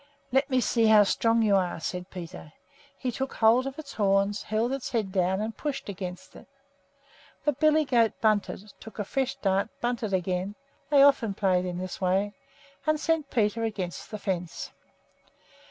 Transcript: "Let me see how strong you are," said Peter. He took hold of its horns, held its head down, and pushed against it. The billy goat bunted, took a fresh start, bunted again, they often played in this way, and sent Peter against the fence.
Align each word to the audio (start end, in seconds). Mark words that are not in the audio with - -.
"Let 0.31 0.49
me 0.49 0.59
see 0.61 0.87
how 0.87 1.03
strong 1.03 1.43
you 1.43 1.55
are," 1.57 1.79
said 1.79 2.09
Peter. 2.09 2.53
He 2.97 3.11
took 3.11 3.35
hold 3.35 3.67
of 3.67 3.77
its 3.77 3.93
horns, 3.93 4.41
held 4.41 4.71
its 4.71 4.89
head 4.89 5.11
down, 5.11 5.39
and 5.41 5.55
pushed 5.55 5.89
against 5.89 6.35
it. 6.35 6.47
The 7.45 7.53
billy 7.53 7.85
goat 7.85 8.19
bunted, 8.19 8.73
took 8.79 8.97
a 8.97 9.03
fresh 9.03 9.33
start, 9.33 9.69
bunted 9.79 10.11
again, 10.11 10.55
they 10.89 11.03
often 11.03 11.35
played 11.35 11.65
in 11.65 11.77
this 11.77 12.01
way, 12.01 12.33
and 12.87 12.99
sent 12.99 13.29
Peter 13.29 13.63
against 13.63 14.09
the 14.09 14.17
fence. 14.17 14.71